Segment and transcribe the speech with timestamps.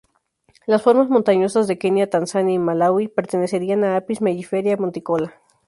[0.65, 5.39] Las formas montañosas de Kenia, Tanzania y Malaui pertenecerían a "Apis mellifera monticola".